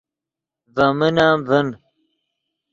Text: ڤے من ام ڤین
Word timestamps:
ڤے 0.75 0.87
من 0.97 1.15
ام 1.27 1.39
ڤین 1.47 1.67